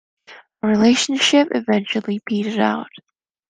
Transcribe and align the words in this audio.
Our 0.63 0.69
relationship 0.71 1.49
eventually 1.51 2.17
petered 2.25 2.57
out. 2.59 2.89